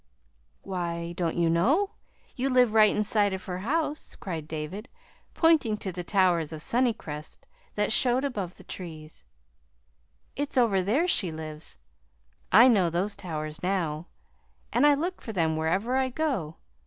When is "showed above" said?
7.93-8.57